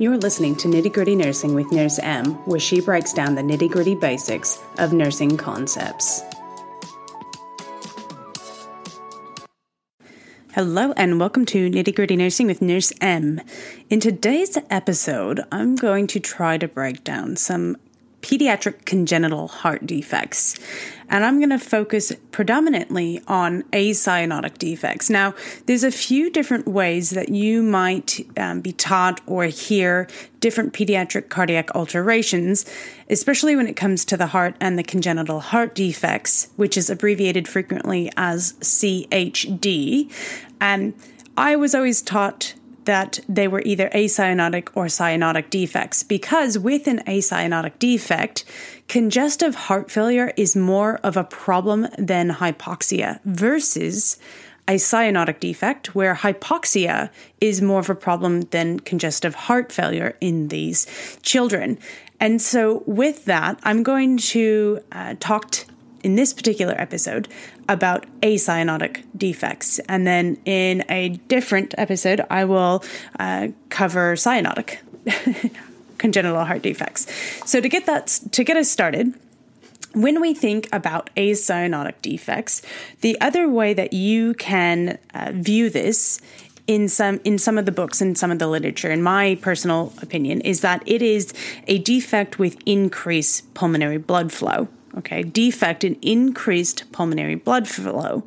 [0.00, 3.70] You're listening to Nitty Gritty Nursing with Nurse M, where she breaks down the nitty
[3.70, 6.20] gritty basics of nursing concepts.
[10.52, 13.40] Hello, and welcome to Nitty Gritty Nursing with Nurse M.
[13.88, 17.76] In today's episode, I'm going to try to break down some
[18.24, 20.58] pediatric congenital heart defects.
[21.10, 25.10] And I'm going to focus predominantly on acyanotic defects.
[25.10, 25.34] Now,
[25.66, 30.08] there's a few different ways that you might um, be taught or hear
[30.40, 32.64] different pediatric cardiac alterations,
[33.10, 37.46] especially when it comes to the heart and the congenital heart defects, which is abbreviated
[37.46, 40.10] frequently as CHD.
[40.62, 40.94] And
[41.36, 47.00] I was always taught that they were either acyanotic or cyanotic defects because with an
[47.06, 48.44] acyanotic defect,
[48.88, 54.18] congestive heart failure is more of a problem than hypoxia versus
[54.66, 57.10] a cyanotic defect where hypoxia
[57.40, 60.86] is more of a problem than congestive heart failure in these
[61.22, 61.78] children.
[62.20, 65.64] And so, with that, I'm going to uh, talk t-
[66.04, 67.28] in this particular episode
[67.68, 69.78] about acyanotic defects.
[69.88, 72.84] And then in a different episode, I will
[73.18, 74.78] uh, cover cyanotic
[75.98, 77.06] congenital heart defects.
[77.46, 79.14] So to get that to get us started,
[79.94, 82.62] when we think about acyanotic defects,
[83.00, 86.20] the other way that you can uh, view this
[86.66, 89.92] in some in some of the books and some of the literature in my personal
[90.00, 91.34] opinion is that it is
[91.66, 94.66] a defect with increased pulmonary blood flow
[94.96, 98.24] okay, defect in increased pulmonary blood flow,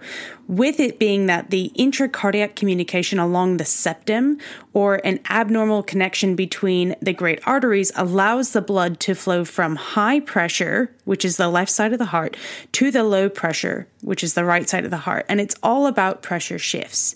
[0.48, 4.38] with it being that the intracardiac communication along the septum
[4.74, 10.20] or an abnormal connection between the great arteries allows the blood to flow from high
[10.20, 12.38] pressure, which is the left side of the heart,
[12.72, 15.26] to the low pressure, which is the right side of the heart.
[15.28, 17.16] And it's all about pressure shifts.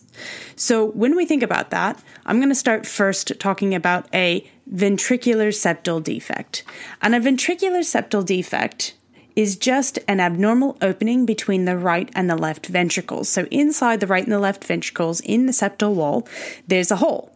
[0.56, 5.50] So when we think about that, I'm going to start first talking about a ventricular
[5.50, 6.64] septal defect.
[7.02, 8.94] And a ventricular septal defect
[9.36, 13.30] is just an abnormal opening between the right and the left ventricles.
[13.30, 16.28] So, inside the right and the left ventricles in the septal wall,
[16.68, 17.32] there's a hole.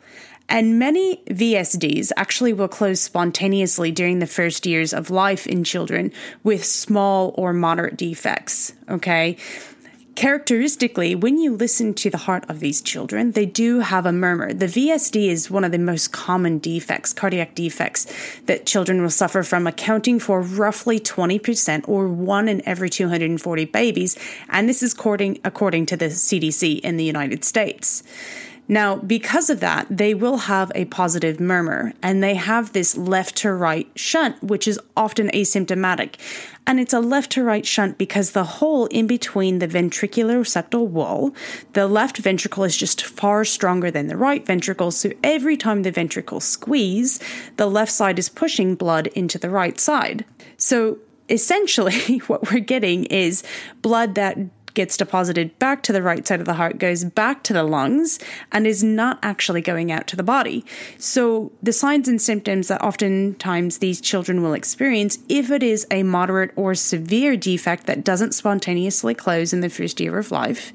[0.48, 6.12] And many VSDs actually will close spontaneously during the first years of life in children
[6.44, 8.74] with small or moderate defects.
[8.90, 9.38] Okay.
[10.16, 14.54] Characteristically, when you listen to the heart of these children, they do have a murmur.
[14.54, 18.08] The VSD is one of the most common defects, cardiac defects,
[18.46, 24.18] that children will suffer from, accounting for roughly 20% or one in every 240 babies.
[24.48, 28.02] And this is according, according to the CDC in the United States.
[28.68, 33.36] Now, because of that, they will have a positive murmur and they have this left
[33.38, 36.16] to right shunt, which is often asymptomatic.
[36.66, 40.88] And it's a left to right shunt because the hole in between the ventricular septal
[40.88, 41.36] wall,
[41.74, 44.90] the left ventricle is just far stronger than the right ventricle.
[44.90, 47.20] So every time the ventricle squeeze,
[47.58, 50.26] the left side is pushing blood into the right side.
[50.58, 50.98] So
[51.30, 53.44] essentially, what we're getting is
[53.84, 54.38] blood that
[54.76, 58.20] gets deposited back to the right side of the heart, goes back to the lungs,
[58.52, 60.64] and is not actually going out to the body.
[61.00, 66.04] So, the signs and symptoms that oftentimes these children will experience, if it is a
[66.04, 70.72] moderate or severe defect that doesn't spontaneously close in the first year of life,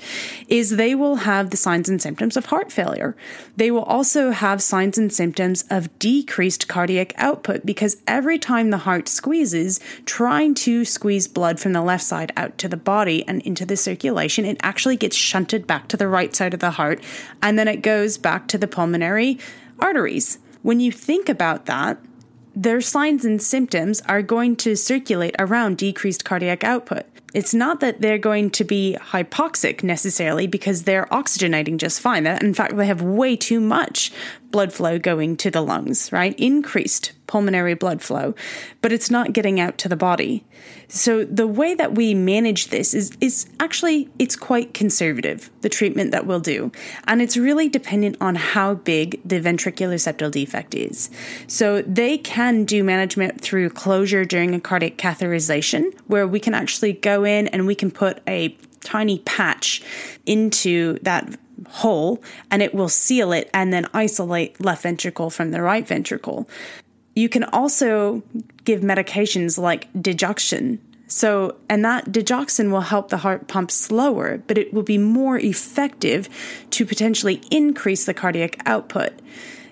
[0.49, 3.15] is they will have the signs and symptoms of heart failure.
[3.56, 8.78] They will also have signs and symptoms of decreased cardiac output because every time the
[8.78, 13.43] heart squeezes, trying to squeeze blood from the left side out to the body and
[13.43, 17.03] into the circulation, it actually gets shunted back to the right side of the heart
[17.43, 19.37] and then it goes back to the pulmonary
[19.81, 20.39] arteries.
[20.62, 21.99] When you think about that,
[22.55, 27.05] their signs and symptoms are going to circulate around decreased cardiac output.
[27.33, 32.27] It's not that they're going to be hypoxic necessarily because they're oxygenating just fine.
[32.27, 34.13] In fact, they have way too much
[34.51, 36.39] blood flow going to the lungs, right?
[36.39, 38.35] Increased pulmonary blood flow,
[38.83, 40.45] but it's not getting out to the body.
[40.89, 46.11] So the way that we manage this is is actually it's quite conservative, the treatment
[46.11, 46.73] that we'll do.
[47.06, 51.09] And it's really dependent on how big the ventricular septal defect is.
[51.47, 56.94] So they can do management through closure during a cardiac catheterization where we can actually
[56.94, 59.82] go in and we can put a tiny patch
[60.26, 61.38] into that
[61.69, 66.49] hole and it will seal it and then isolate left ventricle from the right ventricle.
[67.14, 68.22] You can also
[68.64, 70.78] give medications like digoxin.
[71.06, 75.38] So, and that digoxin will help the heart pump slower, but it will be more
[75.38, 76.28] effective
[76.70, 79.12] to potentially increase the cardiac output.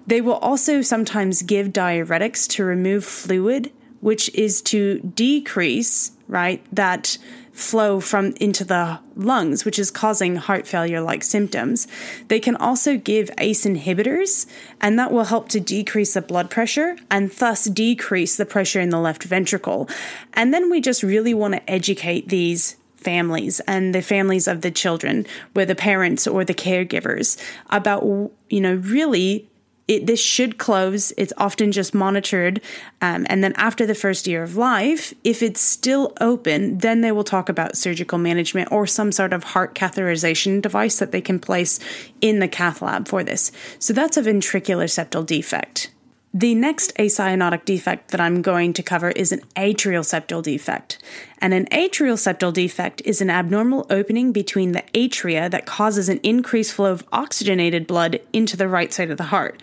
[0.07, 3.71] They will also sometimes give diuretics to remove fluid,
[4.01, 7.19] which is to decrease, right, that
[7.53, 11.89] flow from into the lungs, which is causing heart failure like symptoms.
[12.29, 14.47] They can also give ACE inhibitors,
[14.81, 18.91] and that will help to decrease the blood pressure and thus decrease the pressure in
[18.91, 19.89] the left ventricle.
[20.35, 24.71] And then we just really want to educate these families and the families of the
[24.71, 28.05] children, where the parents or the caregivers, about,
[28.51, 29.49] you know, really
[29.89, 31.13] it, this should close.
[31.17, 32.61] It's often just monitored.
[33.01, 37.11] Um, and then after the first year of life, if it's still open, then they
[37.11, 41.41] will talk about surgical management or some sort of heart catheterization device that they can
[41.41, 41.81] place
[42.21, 43.51] in the cath lab for this.
[43.79, 45.91] So that's a ventricular septal defect.
[46.35, 50.99] The next acyanotic defect that I'm going to cover is an atrial septal defect.
[51.39, 56.21] And an atrial septal defect is an abnormal opening between the atria that causes an
[56.23, 59.63] increased flow of oxygenated blood into the right side of the heart.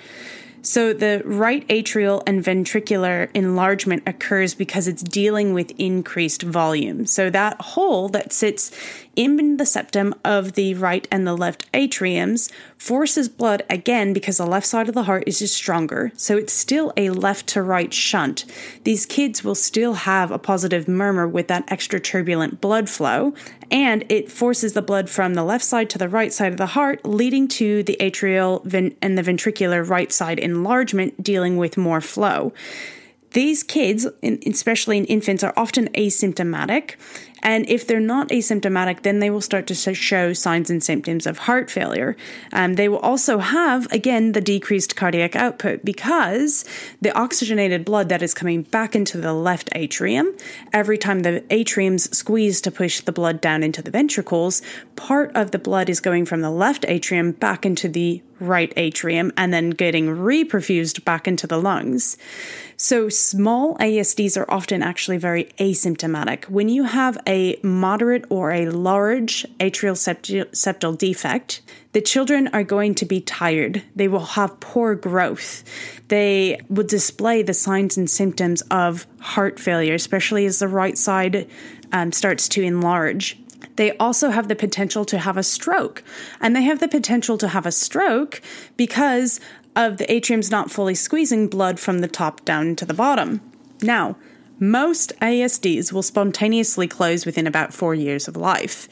[0.64, 7.06] So, the right atrial and ventricular enlargement occurs because it's dealing with increased volume.
[7.06, 8.72] So, that hole that sits
[9.16, 14.46] in the septum of the right and the left atriums forces blood again because the
[14.46, 16.12] left side of the heart is just stronger.
[16.16, 18.46] So it's still a left to right shunt.
[18.84, 23.34] These kids will still have a positive murmur with that extra turbulent blood flow,
[23.72, 26.68] and it forces the blood from the left side to the right side of the
[26.68, 28.62] heart, leading to the atrial
[29.02, 32.54] and the ventricular right side enlargement, dealing with more flow.
[33.32, 36.96] These kids, especially in infants, are often asymptomatic.
[37.46, 41.38] And if they're not asymptomatic, then they will start to show signs and symptoms of
[41.38, 42.18] heart failure.
[42.52, 46.66] Um, they will also have, again, the decreased cardiac output because
[47.02, 50.36] the oxygenated blood that is coming back into the left atrium,
[50.74, 54.64] every time the atriums squeeze to push the blood down into the ventricles,
[54.96, 59.32] part of the blood is going from the left atrium back into the right atrium
[59.38, 62.18] and then getting reperfused back into the lungs.
[62.78, 66.50] So, small ASDs are often actually very asymptomatic.
[66.50, 71.62] When you have a moderate or a large atrial septal defect,
[71.94, 73.82] the children are going to be tired.
[73.96, 75.64] They will have poor growth.
[76.10, 81.48] They will display the signs and symptoms of heart failure, especially as the right side
[81.94, 83.38] um, starts to enlarge.
[83.76, 86.04] They also have the potential to have a stroke.
[86.40, 88.42] And they have the potential to have a stroke
[88.78, 89.40] because
[89.76, 93.42] of the atriums not fully squeezing blood from the top down to the bottom.
[93.82, 94.16] Now,
[94.58, 98.88] most ASDs will spontaneously close within about four years of life,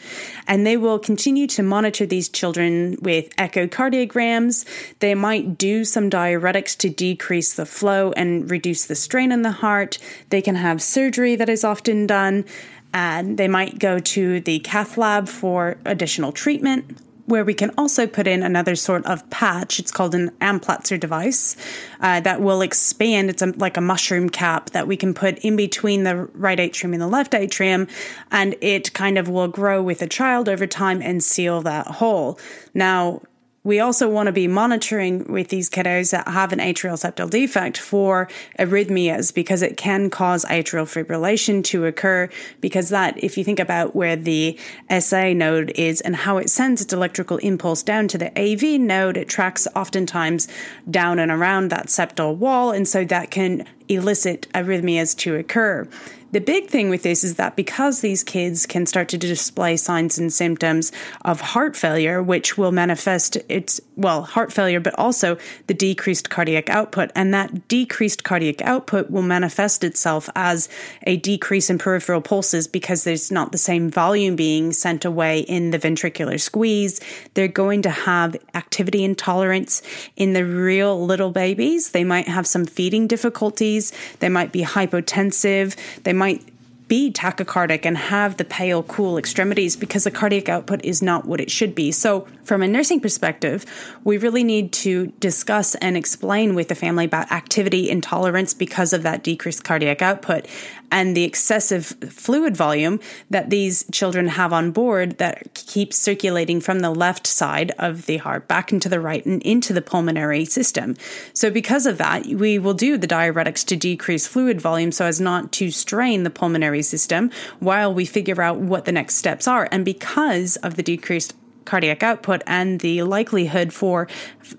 [0.46, 4.66] and they will continue to monitor these children with echocardiograms.
[5.00, 9.52] They might do some diuretics to decrease the flow and reduce the strain in the
[9.52, 10.00] heart.
[10.30, 12.44] They can have surgery that is often done,
[12.94, 18.06] and they might go to the cath lab for additional treatment where we can also
[18.06, 19.80] put in another sort of patch.
[19.80, 21.56] It's called an Amplatzer device
[22.02, 23.30] uh, that will expand.
[23.30, 26.94] It's a, like a mushroom cap that we can put in between the right atrium
[26.94, 27.88] and the left atrium,
[28.32, 32.38] and it kind of will grow with a child over time and seal that hole.
[32.74, 33.22] Now,
[33.64, 37.78] we also want to be monitoring with these kiddos that have an atrial septal defect
[37.78, 38.28] for
[38.60, 42.30] arrhythmias because it can cause atrial fibrillation to occur.
[42.60, 44.58] Because that, if you think about where the
[45.00, 49.16] SA node is and how it sends its electrical impulse down to the AV node,
[49.16, 50.48] it tracks oftentimes
[50.90, 52.72] down and around that septal wall.
[52.72, 55.88] And so that can elicit arrhythmias to occur.
[56.34, 60.18] The big thing with this is that because these kids can start to display signs
[60.18, 60.92] and symptoms
[61.24, 65.38] of heart failure, which will manifest its, well, heart failure, but also
[65.68, 67.12] the decreased cardiac output.
[67.14, 70.70] And that decreased cardiac output will manifest itself as
[71.04, 75.70] a decrease in peripheral pulses because there's not the same volume being sent away in
[75.70, 77.00] the ventricular squeeze.
[77.36, 79.84] They're going to have activity intolerance
[80.16, 81.92] in the real little babies.
[81.92, 83.94] They might have some feeding difficulties.
[84.18, 85.76] They might be hypotensive.
[86.02, 86.53] They might might
[86.88, 91.40] be tachycardic and have the pale, cool extremities because the cardiac output is not what
[91.40, 91.92] it should be.
[91.92, 93.66] So, from a nursing perspective,
[94.04, 99.04] we really need to discuss and explain with the family about activity intolerance because of
[99.04, 100.46] that decreased cardiac output
[100.92, 103.00] and the excessive fluid volume
[103.30, 108.18] that these children have on board that keeps circulating from the left side of the
[108.18, 110.96] heart back into the right and into the pulmonary system.
[111.34, 115.22] So, because of that, we will do the diuretics to decrease fluid volume so as
[115.22, 119.68] not to strain the pulmonary system while we figure out what the next steps are.
[119.72, 124.08] And because of the decreased cardiac output and the likelihood for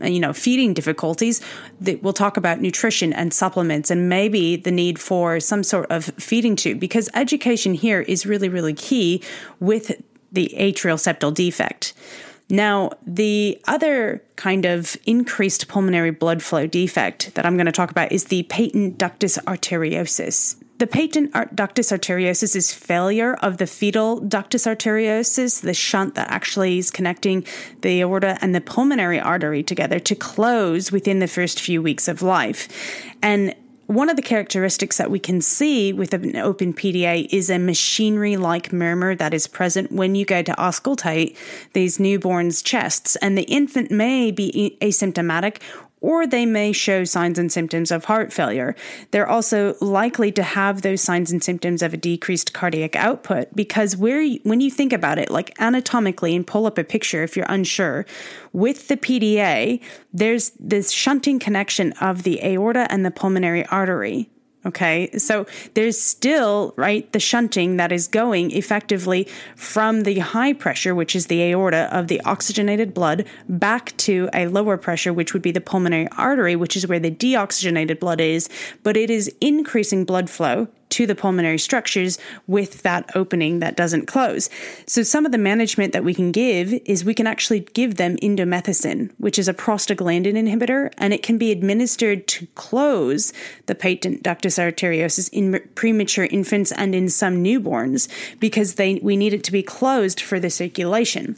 [0.03, 1.43] you know feeding difficulties
[1.79, 6.07] that we'll talk about nutrition and supplements and maybe the need for some sort of
[6.17, 9.23] feeding tube because education here is really really key
[9.61, 9.93] with
[10.33, 11.93] the atrial septal defect
[12.51, 17.91] now, the other kind of increased pulmonary blood flow defect that I'm going to talk
[17.91, 20.57] about is the patent ductus arteriosus.
[20.79, 26.79] The patent ductus arteriosus is failure of the fetal ductus arteriosus, the shunt that actually
[26.79, 27.47] is connecting
[27.83, 32.23] the aorta and the pulmonary artery together to close within the first few weeks of
[32.23, 32.69] life.
[33.23, 33.55] And
[33.87, 38.37] one of the characteristics that we can see with an open PDA is a machinery
[38.37, 41.37] like murmur that is present when you go to auscultate
[41.75, 43.15] these newborns' chests.
[43.17, 45.61] And the infant may be asymptomatic
[46.05, 48.77] or they may show signs and symptoms of heart failure.
[49.11, 53.97] They're also likely to have those signs and symptoms of a decreased cardiac output because
[53.97, 57.47] where when you think about it, like anatomically, and pull up a picture if you're
[57.49, 58.05] unsure,
[58.53, 59.81] with the PDA,
[60.13, 64.29] there's this shunting connection of the aorta and the pulmonary artery.
[64.67, 65.11] Okay.
[65.19, 71.15] So there's still, right, the shunting that is going effectively from the high pressure, which
[71.15, 75.53] is the aorta of the oxygenated blood, back to a lower pressure, which would be
[75.53, 78.49] the pulmonary artery, which is where the deoxygenated blood is.
[78.83, 84.07] But it is increasing blood flow to the pulmonary structures with that opening that doesn't
[84.07, 84.49] close.
[84.87, 88.17] So, some of the management that we can give is we can actually give them
[88.19, 93.33] indomethacin, which is a prostaglandin inhibitor, and it can be administered to close
[93.67, 98.09] the patent ductus arteriosus in premature infants and in some newborns
[98.39, 101.37] because they we need it to be closed for the circulation.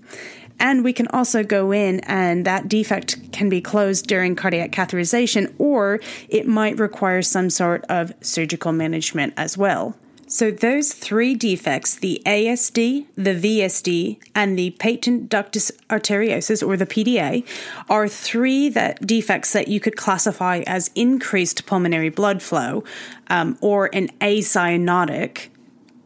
[0.59, 5.55] And we can also go in and that defect can be closed during cardiac catheterization,
[5.59, 9.97] or it might require some sort of surgical management as well.
[10.29, 16.85] So, those three defects, the ASD, the VSD, and the patent ductus arteriosus, or the
[16.85, 17.47] PDA,
[17.89, 22.83] are three that defects that you could classify as increased pulmonary blood flow
[23.29, 25.47] um, or an acyanotic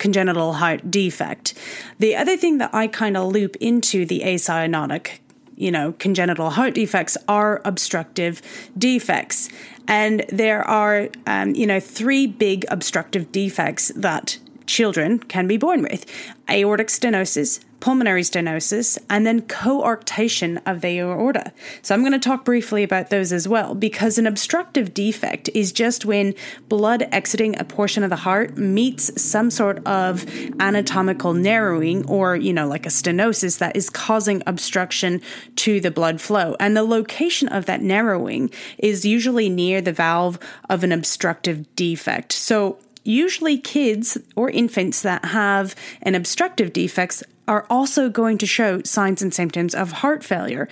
[0.00, 1.54] congenital heart defect.
[2.00, 5.20] The other thing that I kind of loop into the acyanotic
[5.60, 8.40] you know, congenital heart defects are obstructive
[8.78, 9.50] defects.
[9.86, 14.38] And there are, um, you know, three big obstructive defects that
[14.70, 16.06] children can be born with
[16.48, 21.52] aortic stenosis, pulmonary stenosis, and then coarctation of the aorta.
[21.82, 25.72] So I'm going to talk briefly about those as well because an obstructive defect is
[25.72, 26.34] just when
[26.68, 30.24] blood exiting a portion of the heart meets some sort of
[30.60, 35.20] anatomical narrowing or, you know, like a stenosis that is causing obstruction
[35.56, 36.54] to the blood flow.
[36.60, 42.32] And the location of that narrowing is usually near the valve of an obstructive defect.
[42.32, 48.80] So usually kids or infants that have an obstructive defects are also going to show
[48.82, 50.68] signs and symptoms of heart failure.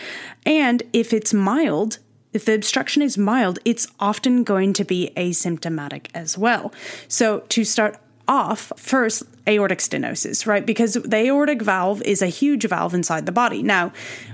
[0.47, 1.99] And if it's mild,
[2.33, 6.73] if the obstruction is mild, it's often going to be asymptomatic as well.
[7.09, 10.65] So, to start off, first, aortic stenosis, right?
[10.65, 13.63] Because the aortic valve is a huge valve inside the body.
[13.63, 13.93] Now,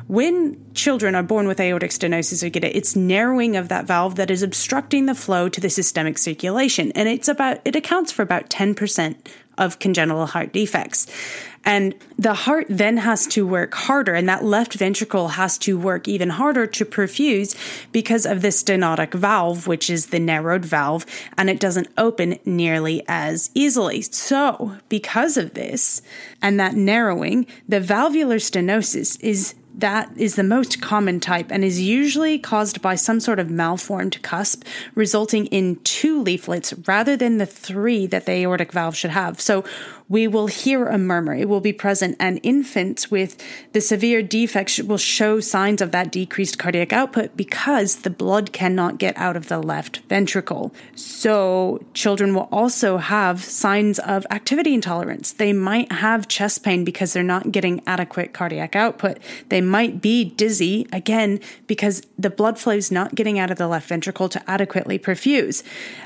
[0.09, 4.17] when children are born with aortic stenosis or get it, it's narrowing of that valve
[4.17, 6.93] that is obstructing the flow to the systemic circulation.
[6.93, 9.17] And it's about, it accounts for about 10%
[9.59, 11.07] of congenital heart defects.
[11.65, 16.07] And the heart then has to work harder, and that left ventricle has to work
[16.07, 17.57] even harder to perfuse
[17.91, 21.07] because of the stenotic valve, which is the narrowed valve,
[21.39, 24.03] and it doesn't open nearly as easily.
[24.03, 26.03] So, because of this
[26.43, 31.81] and that narrowing, the valvular stenosis is that is the most common type and is
[31.81, 34.65] usually caused by some sort of malformed cusp,
[34.95, 39.41] resulting in two leaflets rather than the three that the aortic valve should have.
[39.41, 39.65] So
[40.09, 41.35] we will hear a murmur.
[41.35, 43.43] It will be present, and infants with
[43.73, 48.99] the severe defects will show signs of that decreased cardiac output because the blood cannot
[48.99, 50.75] get out of the left ventricle.
[50.95, 55.33] So, children will also have signs of activity intolerance.
[55.33, 59.19] They might have chest pain because they're not getting adequate cardiac output.
[59.49, 63.69] They might be dizzy, again, because the blood flow is not getting out of the
[63.69, 65.63] left ventricle to adequately perfuse.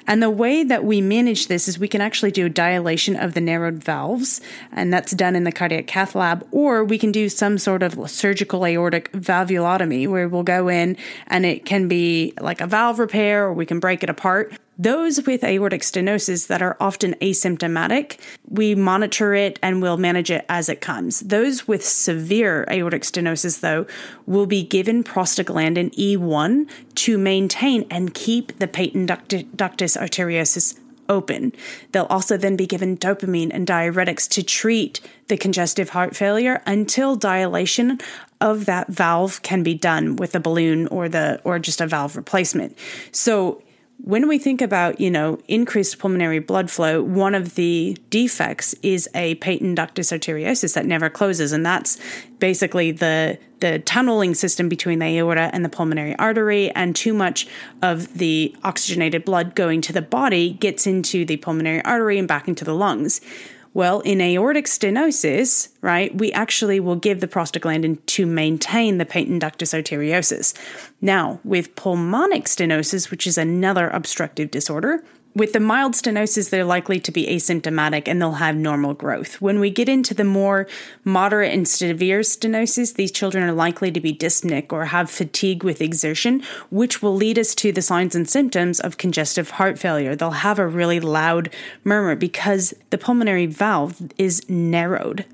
[0.07, 3.40] And the way that we manage this is we can actually do dilation of the
[3.40, 7.57] narrowed valves, and that's done in the cardiac cath lab, or we can do some
[7.57, 10.95] sort of surgical aortic valvulotomy where we'll go in
[11.28, 14.52] and it can be like a valve repair or we can break it apart.
[14.80, 18.18] Those with aortic stenosis that are often asymptomatic,
[18.49, 21.21] we monitor it and we'll manage it as it comes.
[21.21, 23.87] Those with severe aortic stenosis, though,
[24.26, 30.78] will be given prostaglandin E1 to maintain and keep the patent ductus arteriosus
[31.09, 31.53] open.
[31.93, 37.17] They'll also then be given dopamine and diuretics to treat the congestive heart failure until
[37.17, 37.99] dilation
[38.41, 42.17] of that valve can be done with a balloon or the or just a valve
[42.17, 42.77] replacement.
[43.12, 43.62] So
[44.00, 49.09] when we think about, you know, increased pulmonary blood flow, one of the defects is
[49.14, 51.52] a patent ductus arteriosus that never closes.
[51.52, 51.99] And that's
[52.38, 57.49] basically the the tunneling system between the aorta and the pulmonary artery, and too much
[57.83, 62.47] of the oxygenated blood going to the body gets into the pulmonary artery and back
[62.47, 63.21] into the lungs.
[63.75, 69.43] Well, in aortic stenosis, right, we actually will give the prostaglandin to maintain the patent
[69.43, 70.55] ductus arteriosus.
[71.01, 75.05] Now, with pulmonic stenosis, which is another obstructive disorder,
[75.38, 79.40] with the mild stenosis, they're likely to be asymptomatic and they'll have normal growth.
[79.40, 80.66] When we get into the more
[81.04, 85.80] moderate and severe stenosis, these children are likely to be dyspneic or have fatigue with
[85.80, 90.14] exertion, which will lead us to the signs and symptoms of congestive heart failure.
[90.14, 91.50] They'll have a really loud
[91.85, 95.25] murmur because the pulmonary valve is narrowed.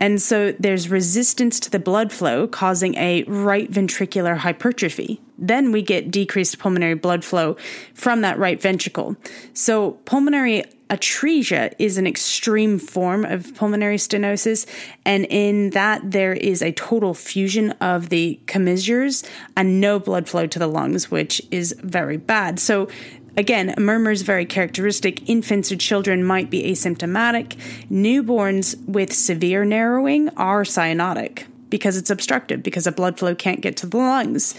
[0.00, 5.20] And so there's resistance to the blood flow, causing a right ventricular hypertrophy.
[5.38, 7.56] Then we get decreased pulmonary blood flow
[7.94, 9.16] from that right ventricle.
[9.54, 14.66] So, pulmonary atresia is an extreme form of pulmonary stenosis,
[15.06, 19.22] and in that there is a total fusion of the commissures
[19.56, 22.58] and no blood flow to the lungs, which is very bad.
[22.58, 22.88] So,
[23.36, 25.28] Again, a murmur is very characteristic.
[25.28, 27.56] Infants or children might be asymptomatic.
[27.90, 33.76] Newborns with severe narrowing are cyanotic because it's obstructed, because the blood flow can't get
[33.78, 34.54] to the lungs.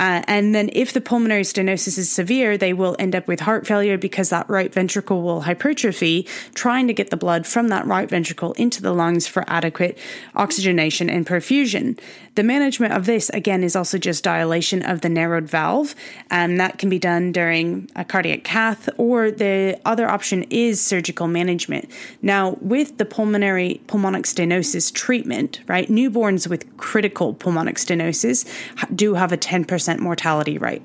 [0.00, 3.66] Uh, and then, if the pulmonary stenosis is severe, they will end up with heart
[3.66, 8.08] failure because that right ventricle will hypertrophy, trying to get the blood from that right
[8.08, 9.98] ventricle into the lungs for adequate
[10.34, 12.00] oxygenation and perfusion.
[12.36, 15.94] The management of this, again, is also just dilation of the narrowed valve,
[16.30, 21.26] and that can be done during a cardiac cath, or the other option is surgical
[21.26, 21.90] management.
[22.22, 28.48] Now, with the pulmonary pulmonic stenosis treatment, right, newborns with critical pulmonic stenosis
[28.94, 30.82] do have a 10% mortality rate.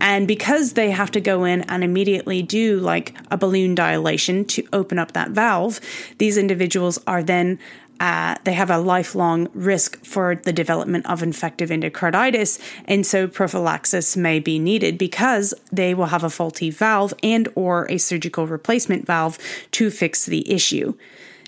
[0.00, 4.66] And because they have to go in and immediately do like a balloon dilation to
[4.72, 5.80] open up that valve,
[6.18, 7.60] these individuals are then
[8.00, 14.16] uh, they have a lifelong risk for the development of infective endocarditis and so prophylaxis
[14.16, 19.06] may be needed because they will have a faulty valve and or a surgical replacement
[19.06, 19.38] valve
[19.70, 20.94] to fix the issue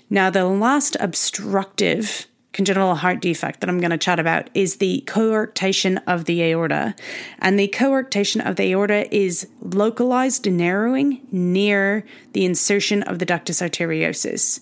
[0.09, 5.03] now the last obstructive congenital heart defect that I'm going to chat about is the
[5.05, 6.95] coarctation of the aorta.
[7.39, 13.61] And the coarctation of the aorta is localized narrowing near the insertion of the ductus
[13.61, 14.61] arteriosus.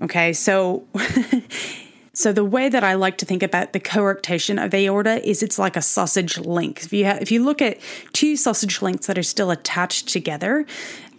[0.00, 0.86] Okay, so
[2.14, 5.58] So the way that I like to think about the coarctation of aorta is it's
[5.58, 6.84] like a sausage link.
[6.84, 7.78] If you ha- if you look at
[8.12, 10.66] two sausage links that are still attached together,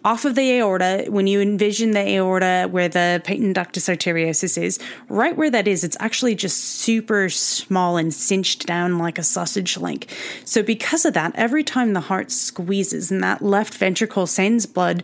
[0.05, 4.79] off of the aorta, when you envision the aorta where the patent ductus arteriosus is,
[5.09, 9.77] right where that is, it's actually just super small and cinched down like a sausage
[9.77, 10.07] link.
[10.45, 15.03] So, because of that, every time the heart squeezes and that left ventricle sends blood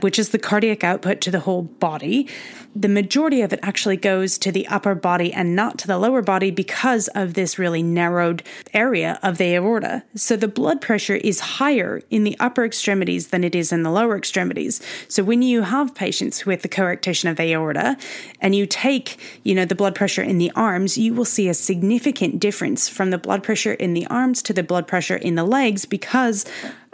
[0.00, 2.28] which is the cardiac output to the whole body,
[2.74, 6.22] the majority of it actually goes to the upper body and not to the lower
[6.22, 10.04] body because of this really narrowed area of the aorta.
[10.14, 13.90] So the blood pressure is higher in the upper extremities than it is in the
[13.90, 14.80] lower extremities.
[15.08, 17.96] So when you have patients with the coarctation of the aorta
[18.40, 21.54] and you take, you know, the blood pressure in the arms, you will see a
[21.54, 25.44] significant difference from the blood pressure in the arms to the blood pressure in the
[25.44, 26.46] legs because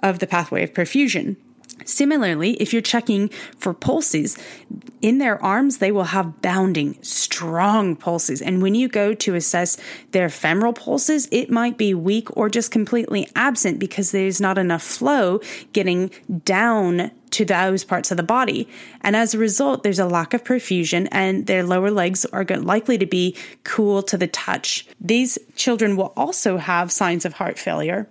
[0.03, 1.37] of the pathway of perfusion.
[1.85, 4.37] Similarly, if you're checking for pulses,
[5.03, 8.43] in their arms, they will have bounding, strong pulses.
[8.43, 9.77] And when you go to assess
[10.13, 14.83] their femoral pulses, it might be weak or just completely absent because there's not enough
[14.83, 15.41] flow
[15.73, 16.11] getting
[16.45, 18.69] down to those parts of the body.
[19.03, 22.99] And as a result, there's a lack of perfusion, and their lower legs are likely
[22.99, 24.87] to be cool to the touch.
[25.01, 28.09] These children will also have signs of heart failure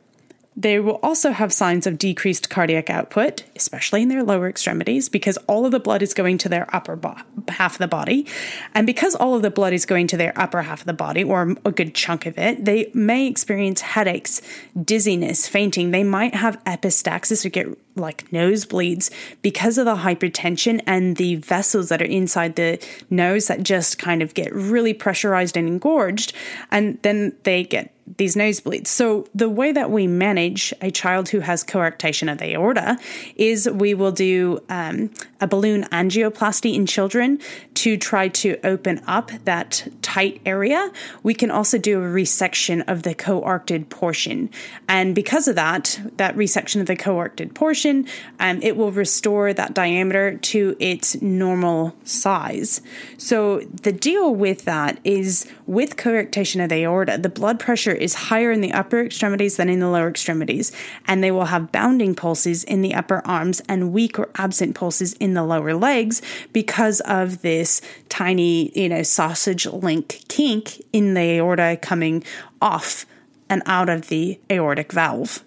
[0.58, 5.38] they will also have signs of decreased cardiac output, especially in their lower extremities, because
[5.48, 7.18] all of the blood is going to their upper bo-
[7.50, 8.26] half of the body.
[8.74, 11.24] And because all of the blood is going to their upper half of the body,
[11.24, 14.42] or a good chunk of it, they may experience headaches,
[14.82, 15.92] dizziness, fainting.
[15.92, 19.10] They might have epistaxis or get like nosebleeds
[19.42, 22.78] because of the hypertension and the vessels that are inside the
[23.10, 26.34] nose that just kind of get really pressurized and engorged.
[26.72, 28.88] And then they get these nosebleeds.
[28.88, 32.98] So, the way that we manage a child who has coarctation of the aorta
[33.36, 35.10] is we will do um,
[35.42, 37.40] a balloon angioplasty in children
[37.74, 40.92] to try to open up that tight area.
[41.24, 44.50] We can also do a resection of the coarcted portion.
[44.88, 48.08] And because of that, that resection of the coarcted portion,
[48.40, 52.82] um, it will restore that diameter to its normal size.
[53.18, 58.14] So the deal with that is with coarctation of the aorta, the blood pressure is
[58.14, 60.72] higher in the upper extremities than in the lower extremities,
[61.08, 65.14] and they will have bounding pulses in the upper arms and weak or absent pulses
[65.14, 66.22] in the lower legs
[66.52, 72.24] because of this tiny, you know, sausage link kink in the aorta coming
[72.62, 73.06] off
[73.50, 75.44] and out of the aortic valve.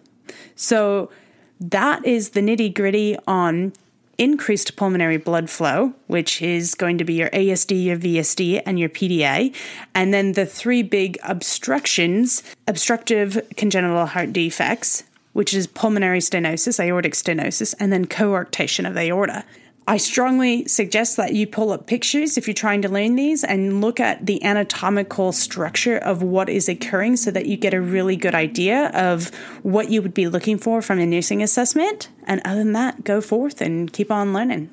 [0.55, 1.11] So
[1.61, 3.73] that is the nitty gritty on
[4.19, 8.89] increased pulmonary blood flow, which is going to be your ASD, your VSD, and your
[8.89, 9.55] PDA.
[9.95, 17.13] And then the three big obstructions obstructive congenital heart defects, which is pulmonary stenosis, aortic
[17.13, 19.45] stenosis, and then coarctation of aorta.
[19.89, 23.81] I strongly suggest that you pull up pictures if you're trying to learn these and
[23.81, 28.15] look at the anatomical structure of what is occurring so that you get a really
[28.15, 32.11] good idea of what you would be looking for from a nursing assessment.
[32.27, 34.69] And other than that, go forth and keep on learning.